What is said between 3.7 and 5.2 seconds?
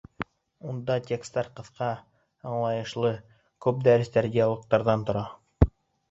дәрестәр диалогтарҙан